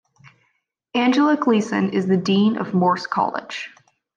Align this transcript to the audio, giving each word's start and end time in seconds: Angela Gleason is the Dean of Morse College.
Angela 0.95 1.37
Gleason 1.37 1.91
is 1.93 2.07
the 2.07 2.17
Dean 2.17 2.57
of 2.57 2.73
Morse 2.73 3.05
College. 3.05 3.69